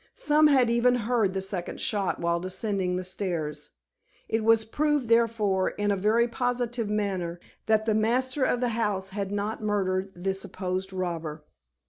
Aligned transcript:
Some 0.17 0.47
had 0.47 0.71
even 0.71 0.95
heard 0.95 1.35
the 1.35 1.43
second 1.43 1.79
shot 1.79 2.17
while 2.19 2.39
descending 2.39 2.95
the 2.95 3.03
stairs. 3.03 3.69
It 4.27 4.43
was 4.43 4.65
proved, 4.65 5.09
therefore, 5.09 5.69
in 5.69 5.91
a 5.91 5.95
very 5.95 6.27
positive 6.27 6.89
manner, 6.89 7.39
that 7.67 7.85
the 7.85 7.93
master 7.93 8.43
of 8.43 8.61
the 8.61 8.69
house 8.69 9.11
had 9.11 9.31
not 9.31 9.61
murdered 9.61 10.11
the 10.15 10.33
supposed 10.33 10.91
robber. 10.91 11.45